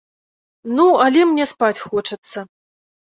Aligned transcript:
Ну, 0.77 0.85
але 1.05 1.21
мне 1.31 1.45
спаць 1.51 1.83
хочацца! 1.89 2.39